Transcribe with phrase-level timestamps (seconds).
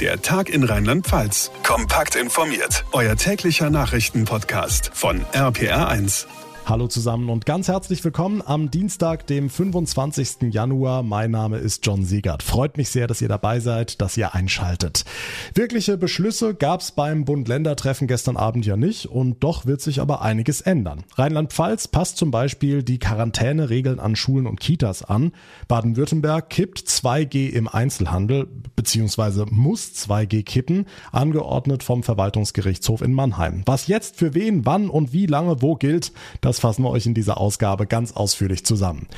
[0.00, 1.52] Der Tag in Rheinland-Pfalz.
[1.62, 2.84] Kompakt informiert.
[2.90, 6.26] Euer täglicher Nachrichtenpodcast von RPR1.
[6.66, 10.50] Hallo zusammen und ganz herzlich willkommen am Dienstag, dem 25.
[10.50, 11.02] Januar.
[11.02, 12.42] Mein Name ist John Siegert.
[12.42, 15.04] Freut mich sehr, dass ihr dabei seid, dass ihr einschaltet.
[15.52, 20.22] Wirkliche Beschlüsse gab es beim Bund-Länder-Treffen gestern Abend ja nicht und doch wird sich aber
[20.22, 21.04] einiges ändern.
[21.16, 25.32] Rheinland-Pfalz passt zum Beispiel die Quarantäneregeln an Schulen und Kitas an.
[25.68, 33.62] Baden-Württemberg kippt 2G im Einzelhandel beziehungsweise muss 2G kippen, angeordnet vom Verwaltungsgerichtshof in Mannheim.
[33.66, 37.04] Was jetzt für wen, wann und wie lange wo gilt, das das fassen wir euch
[37.04, 39.08] in dieser Ausgabe ganz ausführlich zusammen.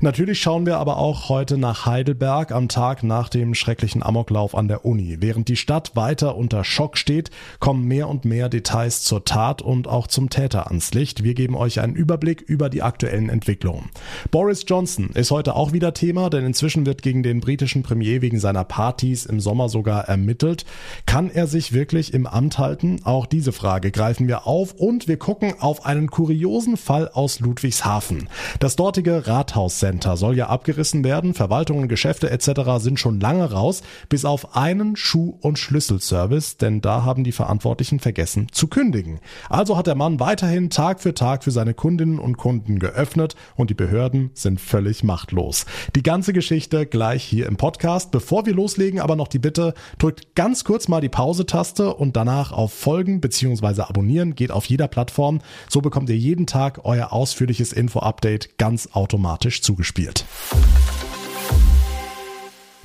[0.00, 4.66] Natürlich schauen wir aber auch heute nach Heidelberg am Tag nach dem schrecklichen Amoklauf an
[4.66, 5.18] der Uni.
[5.20, 9.88] Während die Stadt weiter unter Schock steht, kommen mehr und mehr Details zur Tat und
[9.88, 11.22] auch zum Täter ans Licht.
[11.22, 13.90] Wir geben euch einen Überblick über die aktuellen Entwicklungen.
[14.30, 18.40] Boris Johnson ist heute auch wieder Thema, denn inzwischen wird gegen den britischen Premier wegen
[18.40, 20.64] seiner Partys im Sommer sogar ermittelt.
[21.04, 23.00] Kann er sich wirklich im Amt halten?
[23.04, 28.28] Auch diese Frage greifen wir auf und wir gucken auf einen kuriosen Fall aus Ludwigshafen.
[28.60, 31.34] Das dortige Rathauscenter soll ja abgerissen werden.
[31.34, 32.78] Verwaltungen, Geschäfte etc.
[32.78, 37.98] sind schon lange raus, bis auf einen Schuh- und Schlüsselservice, denn da haben die Verantwortlichen
[37.98, 39.18] vergessen zu kündigen.
[39.50, 43.70] Also hat der Mann weiterhin Tag für Tag für seine Kundinnen und Kunden geöffnet und
[43.70, 45.66] die Behörden sind völlig machtlos.
[45.96, 48.12] Die ganze Geschichte gleich hier im Podcast.
[48.12, 52.52] Bevor wir loslegen, aber noch die Bitte, drückt ganz kurz mal die Pause-Taste und danach
[52.52, 53.82] auf Folgen bzw.
[53.82, 55.40] abonnieren, geht auf jeder Plattform.
[55.68, 60.24] So bekommt ihr jeden Tag euer ausführliches Info-Update ganz automatisch zugespielt.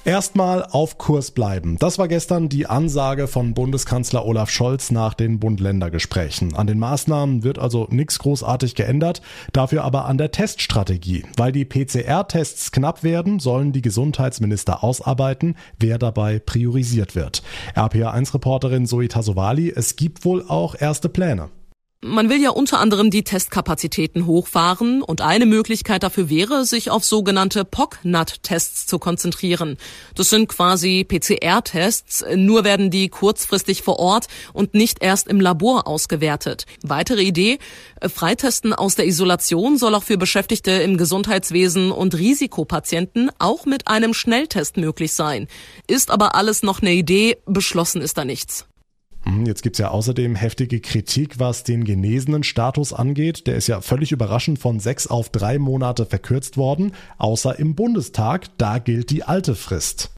[0.04, 1.78] Erstmal auf Kurs bleiben.
[1.78, 6.56] Das war gestern die Ansage von Bundeskanzler Olaf Scholz nach den Bund-Länder-Gesprächen.
[6.56, 9.22] An den Maßnahmen wird also nichts großartig geändert,
[9.54, 11.24] dafür aber an der Teststrategie.
[11.38, 17.44] Weil die PCR-Tests knapp werden, sollen die Gesundheitsminister ausarbeiten, wer dabei priorisiert wird.
[17.76, 21.50] RPA1-Reporterin Zoe Tasovali, es gibt wohl auch erste Pläne.
[22.04, 27.06] Man will ja unter anderem die Testkapazitäten hochfahren und eine Möglichkeit dafür wäre, sich auf
[27.06, 29.78] sogenannte POC-NAT-Tests zu konzentrieren.
[30.16, 35.86] Das sind quasi PCR-Tests, nur werden die kurzfristig vor Ort und nicht erst im Labor
[35.86, 36.66] ausgewertet.
[36.82, 37.60] Weitere Idee,
[38.02, 44.16] Freitesten aus der Isolation soll auch für Beschäftigte im Gesundheitswesen und Risikopatienten auch mit einem
[44.16, 45.48] Schnelltest möglich sein.
[45.86, 48.66] Ist aber alles noch eine Idee, beschlossen ist da nichts.
[49.32, 53.48] Hm, jetzt gibt's ja außerdem heftige Kritik, was den genesenen Status angeht.
[53.48, 58.58] Der ist ja völlig überraschend von sechs auf drei Monate verkürzt worden, außer im Bundestag,
[58.58, 60.12] da gilt die alte Frist.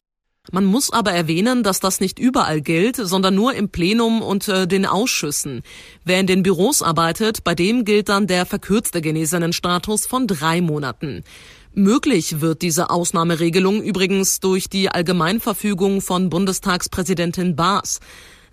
[0.52, 4.68] Man muss aber erwähnen, dass das nicht überall gilt, sondern nur im Plenum und äh,
[4.68, 5.62] den Ausschüssen.
[6.03, 11.23] Wer in den Büros arbeitet, bei dem gilt dann der verkürzte Genesenenstatus von drei Monaten.
[11.73, 18.00] Möglich wird diese Ausnahmeregelung übrigens durch die Allgemeinverfügung von Bundestagspräsidentin Baas.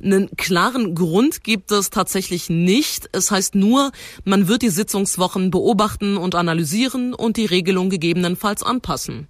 [0.02, 3.08] Einen klaren Grund gibt es tatsächlich nicht.
[3.12, 3.92] Es heißt nur,
[4.24, 9.28] man wird die Sitzungswochen beobachten und analysieren und die Regelung gegebenenfalls anpassen.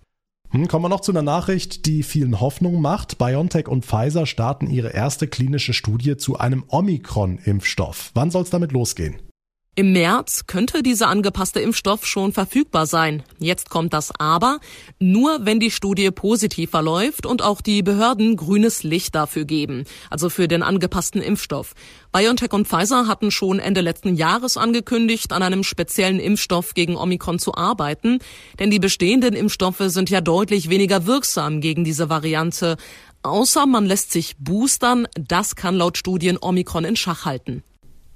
[0.50, 3.18] Hm, kommen wir noch zu einer Nachricht, die vielen Hoffnung macht.
[3.18, 8.10] BioNTech und Pfizer starten ihre erste klinische Studie zu einem Omikron-Impfstoff.
[8.14, 9.16] Wann soll es damit losgehen?
[9.76, 13.22] Im März könnte dieser angepasste Impfstoff schon verfügbar sein.
[13.38, 14.58] Jetzt kommt das Aber,
[14.98, 20.28] nur wenn die Studie positiv verläuft und auch die Behörden grünes Licht dafür geben, also
[20.28, 21.74] für den angepassten Impfstoff.
[22.12, 27.38] BioNTech und Pfizer hatten schon Ende letzten Jahres angekündigt, an einem speziellen Impfstoff gegen Omikron
[27.38, 28.18] zu arbeiten,
[28.58, 32.76] denn die bestehenden Impfstoffe sind ja deutlich weniger wirksam gegen diese Variante.
[33.22, 37.62] Außer man lässt sich boostern, das kann laut Studien Omikron in Schach halten.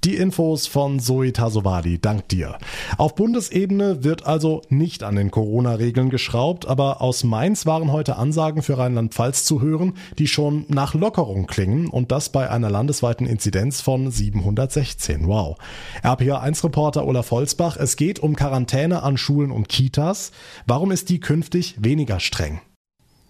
[0.05, 2.59] Die Infos von Zoe Tasovali, dank dir.
[2.99, 8.61] Auf Bundesebene wird also nicht an den Corona-Regeln geschraubt, aber aus Mainz waren heute Ansagen
[8.61, 13.81] für Rheinland-Pfalz zu hören, die schon nach Lockerung klingen und das bei einer landesweiten Inzidenz
[13.81, 15.27] von 716.
[15.27, 15.57] Wow.
[16.03, 20.31] RPA1-Reporter Olaf Holzbach, es geht um Quarantäne an Schulen und Kitas.
[20.67, 22.61] Warum ist die künftig weniger streng?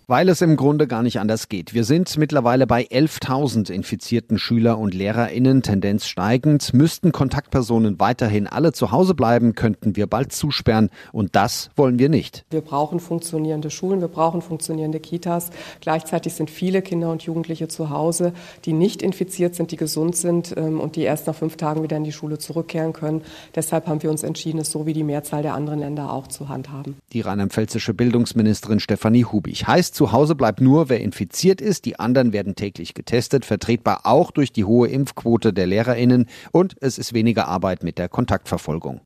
[0.08, 1.74] Weil es im Grunde gar nicht anders geht.
[1.74, 6.76] Wir sind mittlerweile bei 11.000 infizierten Schüler und LehrerInnen, Tendenz steigend.
[6.76, 10.92] Müssten Kontaktpersonen weiterhin alle zu Hause bleiben, könnten wir bald zusperren.
[11.12, 12.46] Und das wollen wir nicht.
[12.52, 15.50] Wir brauchen funktionierende Schulen, wir brauchen funktionierende Kitas.
[15.82, 18.34] Gleichzeitig sind viele Kinder und Jugendliche zu Hause,
[18.66, 21.98] die nicht infiziert sind, die gesund sind ähm, und die erst nach fünf Tagen wieder
[21.98, 23.24] in die Schule zurückkehren können.
[23.56, 26.48] Deshalb haben wir uns entschieden, es so wie die Mehrzahl der anderen Länder auch zu
[26.48, 26.96] handhaben.
[27.12, 31.86] Die rheinland-pfälzische Bildungsministerin Stefanie Hubich heißt zu Hause bleibt nur, wer infiziert ist.
[31.86, 36.98] Die anderen werden täglich getestet, vertretbar auch durch die hohe Impfquote der LehrerInnen und es
[36.98, 39.02] ist weniger Arbeit mit der Kontaktverfolgung.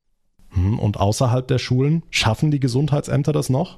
[0.49, 3.77] Hm, und außerhalb der Schulen, schaffen die Gesundheitsämter das noch?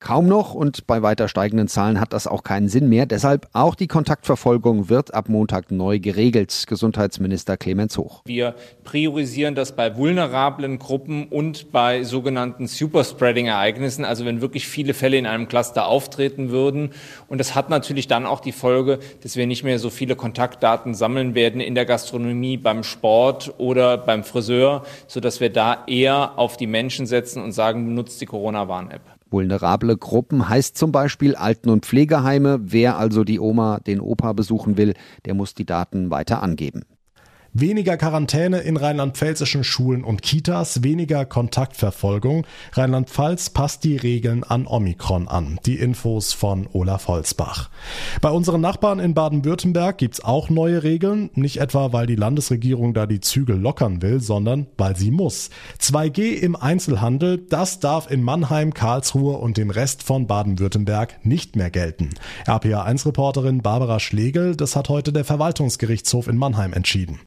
[0.00, 3.04] Kaum noch und bei weiter steigenden Zahlen hat das auch keinen Sinn mehr.
[3.04, 6.64] Deshalb auch die Kontaktverfolgung wird ab Montag neu geregelt.
[6.68, 8.22] Gesundheitsminister Clemens Hoch.
[8.24, 8.54] Wir
[8.84, 15.26] priorisieren das bei vulnerablen Gruppen und bei sogenannten Superspreading-Ereignissen, also wenn wirklich viele Fälle in
[15.26, 16.90] einem Cluster auftreten würden.
[17.26, 20.94] Und das hat natürlich dann auch die Folge, dass wir nicht mehr so viele Kontaktdaten
[20.94, 26.56] sammeln werden in der Gastronomie, beim Sport oder beim Friseur, sodass wir da eher auf
[26.56, 29.17] die Menschen setzen und sagen, benutzt die Corona-Warn-App.
[29.30, 32.60] Vulnerable Gruppen heißt zum Beispiel Alten- und Pflegeheime.
[32.62, 34.94] Wer also die Oma, den Opa besuchen will,
[35.24, 36.84] der muss die Daten weiter angeben.
[37.54, 42.46] Weniger Quarantäne in rheinland-pfälzischen Schulen und Kitas, weniger Kontaktverfolgung.
[42.72, 45.58] Rheinland-Pfalz passt die Regeln an Omikron an.
[45.64, 47.70] Die Infos von Olaf Holzbach.
[48.20, 51.30] Bei unseren Nachbarn in Baden-Württemberg gibt's auch neue Regeln.
[51.34, 55.48] Nicht etwa, weil die Landesregierung da die Zügel lockern will, sondern weil sie muss.
[55.80, 61.70] 2G im Einzelhandel, das darf in Mannheim, Karlsruhe und dem Rest von Baden-Württemberg nicht mehr
[61.70, 62.10] gelten.
[62.46, 67.20] RPA1-Reporterin Barbara Schlegel, das hat heute der Verwaltungsgerichtshof in Mannheim entschieden.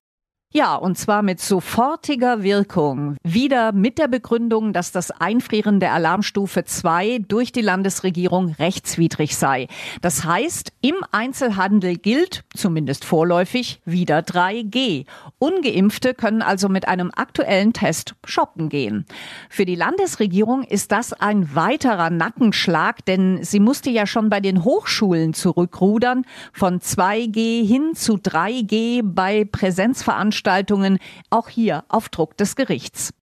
[0.53, 3.15] Ja, und zwar mit sofortiger Wirkung.
[3.23, 9.69] Wieder mit der Begründung, dass das Einfrieren der Alarmstufe 2 durch die Landesregierung rechtswidrig sei.
[10.01, 15.05] Das heißt, im Einzelhandel gilt, zumindest vorläufig, wieder 3G.
[15.39, 19.05] Ungeimpfte können also mit einem aktuellen Test shoppen gehen.
[19.49, 24.65] Für die Landesregierung ist das ein weiterer Nackenschlag, denn sie musste ja schon bei den
[24.65, 30.99] Hochschulen zurückrudern, von 2G hin zu 3G bei Präsenzveranstaltungen Veranstaltungen,
[31.29, 33.13] auch hier auf Druck des Gerichts.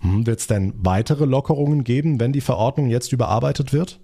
[0.00, 4.00] Hm, Wird es denn weitere Lockerungen geben, wenn die Verordnung jetzt überarbeitet wird?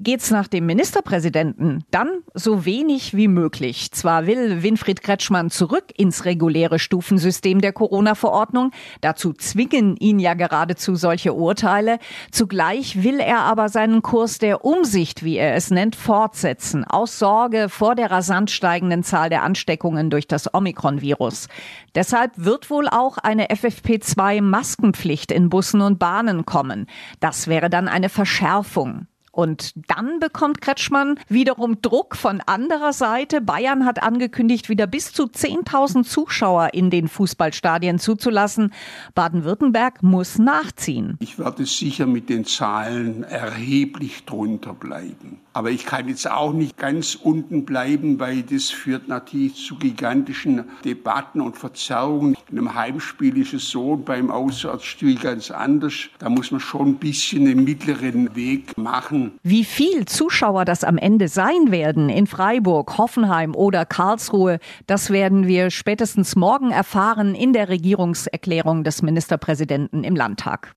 [0.00, 3.90] Geht's nach dem Ministerpräsidenten, dann so wenig wie möglich.
[3.90, 10.94] Zwar will Winfried Kretschmann zurück ins reguläre Stufensystem der Corona-Verordnung, dazu zwingen ihn ja geradezu
[10.94, 11.98] solche Urteile,
[12.30, 17.68] zugleich will er aber seinen Kurs der Umsicht, wie er es nennt, fortsetzen, aus Sorge
[17.68, 21.48] vor der rasant steigenden Zahl der Ansteckungen durch das Omikron-Virus.
[21.96, 26.86] Deshalb wird wohl auch eine FFP2-Maskenpflicht in Bussen und Bahnen kommen.
[27.18, 29.08] Das wäre dann eine Verschärfung.
[29.38, 33.40] Und dann bekommt Kretschmann wiederum Druck von anderer Seite.
[33.40, 38.72] Bayern hat angekündigt, wieder bis zu 10.000 Zuschauer in den Fußballstadien zuzulassen.
[39.14, 41.16] Baden-Württemberg muss nachziehen.
[41.20, 45.38] Ich werde sicher mit den Zahlen erheblich drunter bleiben.
[45.52, 50.64] Aber ich kann jetzt auch nicht ganz unten bleiben, weil das führt natürlich zu gigantischen
[50.84, 52.36] Debatten und Verzerrungen.
[52.50, 56.10] In einem Heimspiel ist es so, beim Auswärtsspiel ganz anders.
[56.18, 59.27] Da muss man schon ein bisschen den mittleren Weg machen.
[59.42, 65.46] Wie viel Zuschauer das am Ende sein werden in Freiburg, Hoffenheim oder Karlsruhe, das werden
[65.46, 70.74] wir spätestens morgen erfahren in der Regierungserklärung des Ministerpräsidenten im Landtag.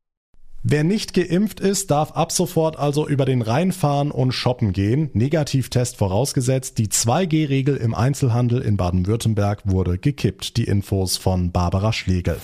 [0.63, 5.09] Wer nicht geimpft ist, darf ab sofort also über den Rhein fahren und shoppen gehen.
[5.13, 6.77] Negativtest vorausgesetzt.
[6.77, 10.57] Die 2G-Regel im Einzelhandel in Baden-Württemberg wurde gekippt.
[10.57, 12.37] Die Infos von Barbara Schlegel.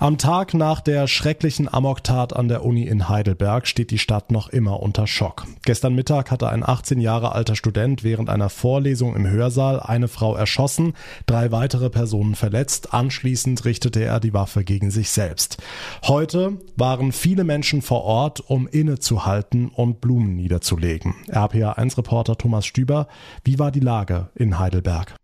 [0.00, 4.48] Am Tag nach der schrecklichen Amoktat an der Uni in Heidelberg steht die Stadt noch
[4.48, 5.44] immer unter Schock.
[5.64, 10.36] Gestern Mittag hatte ein 18 Jahre alter Student während einer Vorlesung im Hörsaal eine Frau
[10.36, 10.92] erschossen,
[11.26, 12.94] drei weitere Personen verletzt.
[12.94, 15.56] Anschließend richtete er die Waffe gegen sich selbst.
[16.04, 21.16] Heute waren viele Menschen vor Ort, um innezuhalten und Blumen niederzulegen.
[21.26, 23.08] RPA1-Reporter Thomas Stüber,
[23.42, 25.16] wie war die Lage in Heidelberg?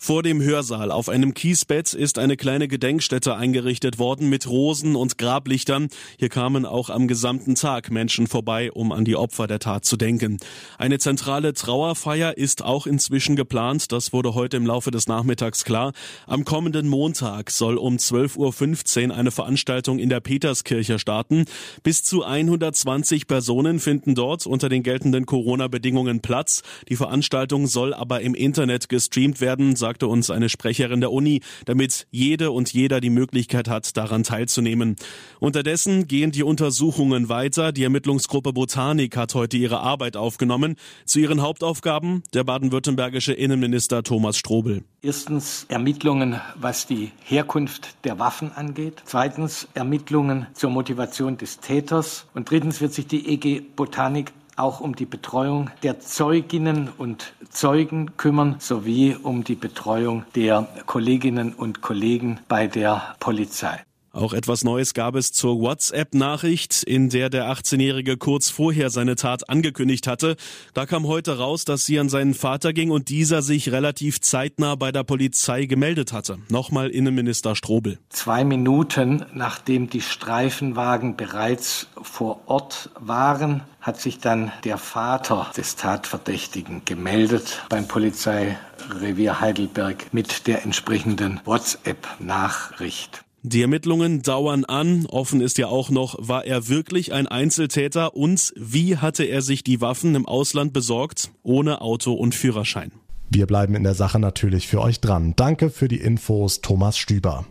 [0.00, 5.18] Vor dem Hörsaal auf einem Kiesbett ist eine kleine Gedenkstätte eingerichtet worden mit Rosen und
[5.18, 5.88] Grablichtern.
[6.18, 9.96] Hier kamen auch am gesamten Tag Menschen vorbei, um an die Opfer der Tat zu
[9.96, 10.38] denken.
[10.78, 13.90] Eine zentrale Trauerfeier ist auch inzwischen geplant.
[13.90, 15.92] Das wurde heute im Laufe des Nachmittags klar.
[16.28, 21.44] Am kommenden Montag soll um 12.15 Uhr eine Veranstaltung in der Peterskirche starten.
[21.82, 26.62] Bis zu 120 Personen finden dort unter den geltenden Corona-Bedingungen Platz.
[26.88, 32.06] Die Veranstaltung soll aber im Internet gestreamt werden, sagte uns eine Sprecherin der Uni, damit
[32.10, 34.96] jede und jeder die Möglichkeit hat, daran teilzunehmen.
[35.40, 37.72] Unterdessen gehen die Untersuchungen weiter.
[37.72, 40.76] Die Ermittlungsgruppe Botanik hat heute ihre Arbeit aufgenommen.
[41.06, 44.84] Zu ihren Hauptaufgaben der baden-württembergische Innenminister Thomas Strobel.
[45.00, 49.02] Erstens Ermittlungen, was die Herkunft der Waffen angeht.
[49.06, 52.26] Zweitens Ermittlungen zur Motivation des Täters.
[52.34, 58.16] Und drittens wird sich die EG Botanik auch um die Betreuung der Zeuginnen und Zeugen
[58.16, 63.84] kümmern, sowie um die Betreuung der Kolleginnen und Kollegen bei der Polizei.
[64.12, 69.50] Auch etwas Neues gab es zur WhatsApp-Nachricht, in der der 18-Jährige kurz vorher seine Tat
[69.50, 70.36] angekündigt hatte.
[70.72, 74.76] Da kam heute raus, dass sie an seinen Vater ging und dieser sich relativ zeitnah
[74.76, 76.38] bei der Polizei gemeldet hatte.
[76.48, 77.98] Nochmal Innenminister Strobel.
[78.08, 85.76] Zwei Minuten nachdem die Streifenwagen bereits vor Ort waren, hat sich dann der Vater des
[85.76, 93.24] Tatverdächtigen gemeldet beim Polizeirevier Heidelberg mit der entsprechenden WhatsApp-Nachricht.
[93.50, 95.06] Die Ermittlungen dauern an.
[95.06, 99.64] Offen ist ja auch noch, war er wirklich ein Einzeltäter und wie hatte er sich
[99.64, 102.92] die Waffen im Ausland besorgt, ohne Auto und Führerschein?
[103.30, 105.32] Wir bleiben in der Sache natürlich für euch dran.
[105.34, 107.46] Danke für die Infos, Thomas Stüber.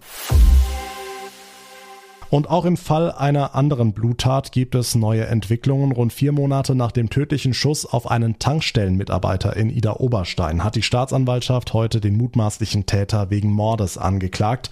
[2.29, 5.93] Und auch im Fall einer anderen Bluttat gibt es neue Entwicklungen.
[5.93, 10.81] Rund vier Monate nach dem tödlichen Schuss auf einen Tankstellenmitarbeiter in Ida Oberstein hat die
[10.81, 14.69] Staatsanwaltschaft heute den mutmaßlichen Täter wegen Mordes angeklagt.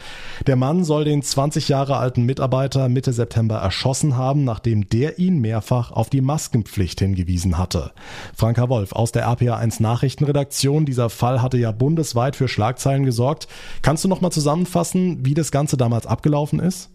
[0.47, 5.39] Der Mann soll den 20 Jahre alten Mitarbeiter Mitte September erschossen haben, nachdem der ihn
[5.39, 7.91] mehrfach auf die Maskenpflicht hingewiesen hatte.
[8.35, 10.85] Franka Wolf aus der RPA1 Nachrichtenredaktion.
[10.85, 13.47] Dieser Fall hatte ja bundesweit für Schlagzeilen gesorgt.
[13.81, 16.89] Kannst du noch mal zusammenfassen, wie das Ganze damals abgelaufen ist?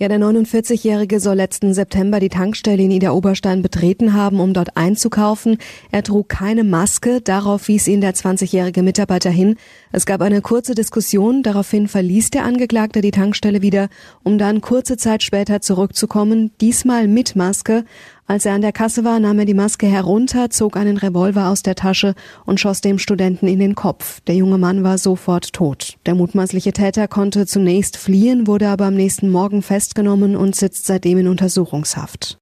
[0.00, 4.74] Ja, der 49-Jährige soll letzten September die Tankstelle in Ida Oberstein betreten haben, um dort
[4.78, 5.58] einzukaufen.
[5.92, 9.56] Er trug keine Maske, darauf wies ihn der 20-jährige Mitarbeiter hin.
[9.92, 13.90] Es gab eine kurze Diskussion, daraufhin verließ der Angeklagte die Tankstelle wieder,
[14.22, 17.84] um dann kurze Zeit später zurückzukommen, diesmal mit Maske.
[18.30, 21.64] Als er an der Kasse war, nahm er die Maske herunter, zog einen Revolver aus
[21.64, 22.14] der Tasche
[22.46, 24.20] und schoss dem Studenten in den Kopf.
[24.20, 25.96] Der junge Mann war sofort tot.
[26.06, 31.18] Der mutmaßliche Täter konnte zunächst fliehen, wurde aber am nächsten Morgen festgenommen und sitzt seitdem
[31.18, 32.38] in Untersuchungshaft.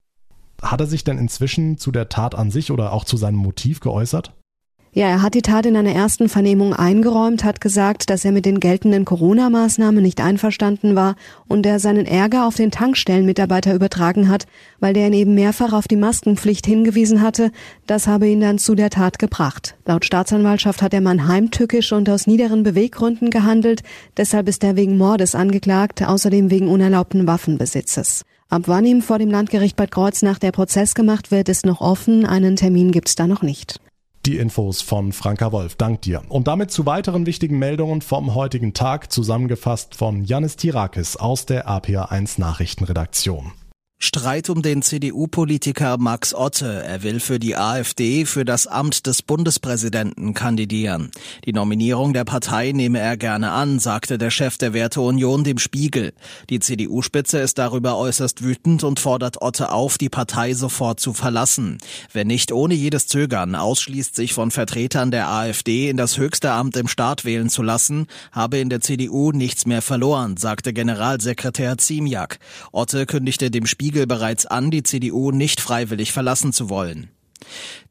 [0.60, 3.80] Hat er sich denn inzwischen zu der Tat an sich oder auch zu seinem Motiv
[3.80, 4.34] geäußert?
[4.92, 8.46] Ja, er hat die Tat in einer ersten Vernehmung eingeräumt, hat gesagt, dass er mit
[8.46, 11.14] den geltenden Corona-Maßnahmen nicht einverstanden war
[11.46, 14.46] und er seinen Ärger auf den Tankstellenmitarbeiter übertragen hat,
[14.80, 17.52] weil der ihn eben mehrfach auf die Maskenpflicht hingewiesen hatte.
[17.86, 19.76] Das habe ihn dann zu der Tat gebracht.
[19.84, 23.82] Laut Staatsanwaltschaft hat der Mann heimtückisch und aus niederen Beweggründen gehandelt.
[24.16, 28.24] Deshalb ist er wegen Mordes angeklagt, außerdem wegen unerlaubten Waffenbesitzes.
[28.48, 32.24] Ab wann ihm vor dem Landgericht Bad Kreuznach der Prozess gemacht wird, ist noch offen.
[32.24, 33.78] Einen Termin gibt's da noch nicht.
[34.28, 35.76] Die Infos von Franka Wolf.
[35.76, 36.20] Dank dir.
[36.28, 41.66] Und damit zu weiteren wichtigen Meldungen vom heutigen Tag, zusammengefasst von Janis Tirakis aus der
[41.66, 43.52] APA1 Nachrichtenredaktion.
[44.00, 46.84] Streit um den CDU-Politiker Max Otte.
[46.84, 51.10] Er will für die AfD für das Amt des Bundespräsidenten kandidieren.
[51.44, 56.12] Die Nominierung der Partei nehme er gerne an, sagte der Chef der Werteunion dem Spiegel.
[56.48, 61.78] Die CDU-Spitze ist darüber äußerst wütend und fordert Otte auf, die Partei sofort zu verlassen.
[62.12, 66.76] Wenn nicht ohne jedes Zögern ausschließt, sich von Vertretern der AfD in das höchste Amt
[66.76, 72.38] im Staat wählen zu lassen, habe in der CDU nichts mehr verloren, sagte Generalsekretär Ziemiak.
[72.70, 77.08] Otte kündigte dem Spiegel Spiegel bereits an, die CDU nicht freiwillig verlassen zu wollen.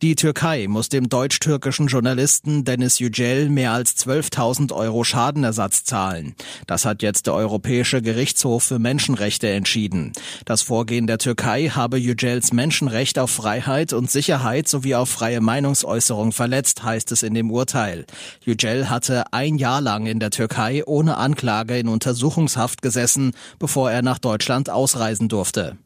[0.01, 6.35] Die Türkei muss dem deutsch-türkischen Journalisten Dennis Yücel mehr als 12.000 Euro Schadenersatz zahlen.
[6.67, 10.11] Das hat jetzt der Europäische Gerichtshof für Menschenrechte entschieden.
[10.45, 16.31] Das Vorgehen der Türkei habe Yücels Menschenrecht auf Freiheit und Sicherheit sowie auf freie Meinungsäußerung
[16.31, 18.05] verletzt, heißt es in dem Urteil.
[18.45, 24.03] Yücel hatte ein Jahr lang in der Türkei ohne Anklage in Untersuchungshaft gesessen, bevor er
[24.03, 25.77] nach Deutschland ausreisen durfte.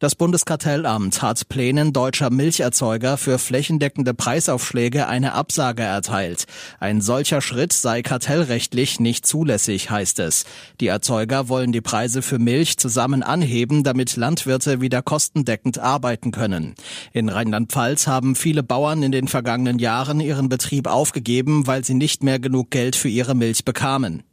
[0.00, 6.46] Das Bundeskartellamt hat Plänen deutscher Milcherzeuger für flächendeckende Preisaufschläge eine Absage erteilt.
[6.80, 10.46] Ein solcher Schritt sei kartellrechtlich nicht zulässig, heißt es.
[10.80, 16.74] Die Erzeuger wollen die Preise für Milch zusammen anheben, damit Landwirte wieder kostendeckend arbeiten können.
[17.12, 22.24] In Rheinland-Pfalz haben viele Bauern in den vergangenen Jahren ihren Betrieb aufgegeben, weil sie nicht
[22.24, 24.24] mehr genug Geld für ihre Milch bekamen.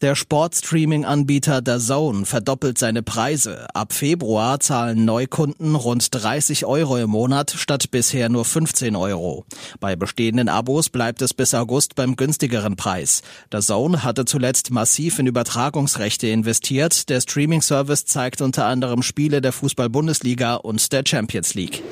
[0.00, 3.66] Der Sportstreaming-Anbieter DAZN verdoppelt seine Preise.
[3.74, 9.44] Ab Februar zahlen Neukunden rund 30 Euro im Monat statt bisher nur 15 Euro.
[9.80, 13.22] Bei bestehenden Abos bleibt es bis August beim günstigeren Preis.
[13.50, 17.08] DAZN hatte zuletzt massiv in Übertragungsrechte investiert.
[17.08, 21.82] Der Streaming-Service zeigt unter anderem Spiele der Fußball-Bundesliga und der Champions League.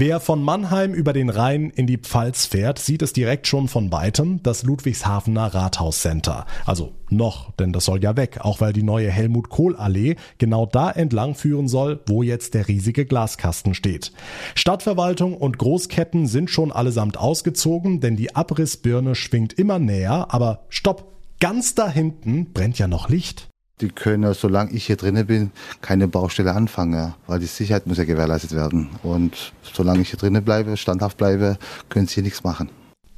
[0.00, 3.92] Wer von Mannheim über den Rhein in die Pfalz fährt, sieht es direkt schon von
[3.92, 6.46] weitem, das Ludwigshafener Rathauscenter.
[6.64, 10.64] Also noch, denn das soll ja weg, auch weil die neue Helmut Kohl Allee genau
[10.64, 14.12] da entlang führen soll, wo jetzt der riesige Glaskasten steht.
[14.54, 21.12] Stadtverwaltung und Großketten sind schon allesamt ausgezogen, denn die Abrissbirne schwingt immer näher, aber stopp,
[21.40, 26.08] ganz da hinten brennt ja noch Licht die können, solange ich hier drinnen bin, keine
[26.08, 28.88] Baustelle anfangen, weil die Sicherheit muss ja gewährleistet werden.
[29.02, 31.58] Und solange ich hier drinnen bleibe, standhaft bleibe,
[31.88, 32.70] können sie hier nichts machen.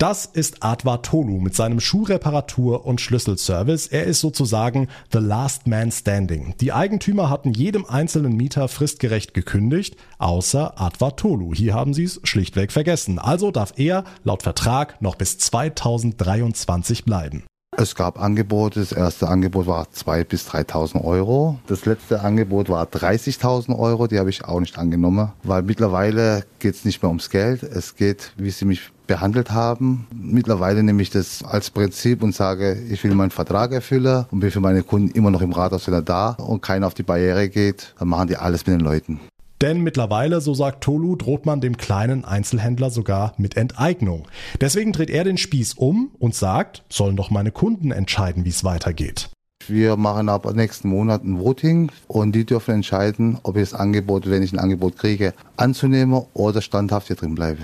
[0.02, 3.87] Das ist Advar Tolu mit seinem Schuhreparatur- und Schlüsselservice.
[3.87, 6.57] Er ist sozusagen the last man standing.
[6.61, 11.54] Die Eigentümer hatten jedem einzelnen Mieter fristgerecht gekündigt, außer Advar Tolu.
[11.54, 13.21] Hier haben sie es schlichtweg vergessen.
[13.21, 17.45] Also darf er laut Vertrag noch bis 2023 bleiben.
[17.83, 18.81] Es gab Angebote.
[18.81, 21.59] Das erste Angebot war 2.000 bis 3.000 Euro.
[21.67, 24.07] Das letzte Angebot war 30.000 Euro.
[24.07, 27.62] Die habe ich auch nicht angenommen, weil mittlerweile geht es nicht mehr ums Geld.
[27.62, 30.07] Es geht, wie sie mich behandelt haben.
[30.14, 34.50] Mittlerweile nehme ich das als Prinzip und sage, ich will meinen Vertrag erfüllen und bin
[34.50, 37.95] für meine Kunden immer noch im Rathaus wieder da und keiner auf die Barriere geht.
[37.99, 39.19] Dann machen die alles mit den Leuten.
[39.62, 44.26] Denn mittlerweile, so sagt Tolu, droht man dem kleinen Einzelhändler sogar mit Enteignung.
[44.61, 48.64] Deswegen dreht er den Spieß um und sagt, sollen doch meine Kunden entscheiden, wie es
[48.64, 49.31] weitergeht.
[49.69, 54.28] Wir machen ab nächsten Monat ein Voting und die dürfen entscheiden, ob ich das Angebot,
[54.28, 57.62] wenn ich ein Angebot kriege, anzunehmen oder standhaft hier drin bleibe.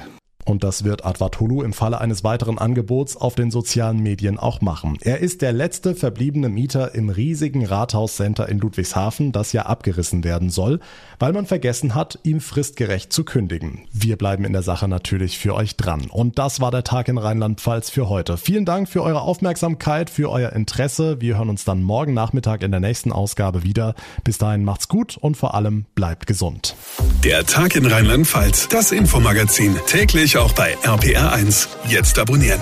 [0.48, 4.96] Und das wird Advatolu im Falle eines weiteren Angebots auf den sozialen Medien auch machen.
[5.02, 10.48] Er ist der letzte verbliebene Mieter im riesigen Rathauscenter in Ludwigshafen, das ja abgerissen werden
[10.48, 10.80] soll,
[11.18, 13.86] weil man vergessen hat, ihm fristgerecht zu kündigen.
[13.92, 16.06] Wir bleiben in der Sache natürlich für euch dran.
[16.08, 18.38] Und das war der Tag in Rheinland-Pfalz für heute.
[18.38, 21.20] Vielen Dank für eure Aufmerksamkeit, für euer Interesse.
[21.20, 23.94] Wir hören uns dann morgen Nachmittag in der nächsten Ausgabe wieder.
[24.24, 26.74] Bis dahin macht's gut und vor allem bleibt gesund.
[27.22, 31.68] Der Tag in Rheinland-Pfalz, das Infomagazin, täglich auch bei RPR1.
[31.88, 32.60] Jetzt abonnieren.